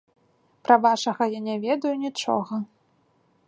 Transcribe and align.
Пра 0.67 0.77
вашага 0.85 1.23
я 1.37 1.41
не 1.49 1.55
ведаю 1.65 1.95
нічога. 2.07 2.61